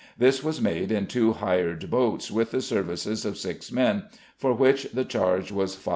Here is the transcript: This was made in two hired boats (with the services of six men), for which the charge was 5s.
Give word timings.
This 0.17 0.43
was 0.43 0.59
made 0.59 0.91
in 0.91 1.05
two 1.05 1.31
hired 1.33 1.91
boats 1.91 2.31
(with 2.31 2.49
the 2.49 2.61
services 2.63 3.23
of 3.23 3.37
six 3.37 3.71
men), 3.71 4.05
for 4.35 4.51
which 4.51 4.85
the 4.93 5.05
charge 5.05 5.51
was 5.51 5.75
5s. 5.75 5.89